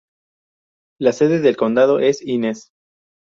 [0.99, 2.71] La sede del condado es Inez.